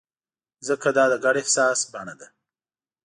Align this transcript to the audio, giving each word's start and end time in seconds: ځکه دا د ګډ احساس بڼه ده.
ځکه 0.67 0.89
دا 0.97 1.05
د 1.11 1.13
ګډ 1.23 1.35
احساس 1.41 1.79
بڼه 1.93 2.13
ده. 2.19 2.27